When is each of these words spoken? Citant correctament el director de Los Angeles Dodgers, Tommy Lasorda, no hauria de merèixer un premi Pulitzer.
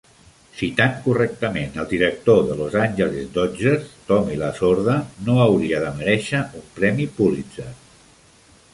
Citant 0.59 0.93
correctament 1.07 1.77
el 1.83 1.87
director 1.91 2.39
de 2.47 2.57
Los 2.63 2.79
Angeles 2.87 3.29
Dodgers, 3.37 3.93
Tommy 4.09 4.41
Lasorda, 4.41 4.99
no 5.29 5.39
hauria 5.47 5.87
de 5.87 5.95
merèixer 6.03 6.45
un 6.63 6.69
premi 6.83 7.11
Pulitzer. 7.21 7.73